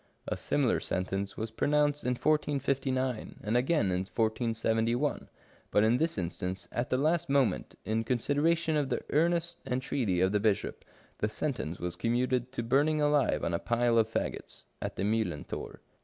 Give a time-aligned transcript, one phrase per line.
[0.27, 5.29] A similar sentence was pronounced in 1459, and again in 1471,
[5.69, 10.19] but in this instance, at the last moment, in con sideration of the earnest entreaty
[10.19, 10.83] of the bishop,
[11.19, 15.81] the sentence was commuted to burning alive on a pile of faggots, at the Mijhlenthor.